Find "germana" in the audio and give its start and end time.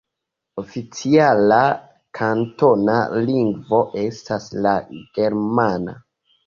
5.21-6.01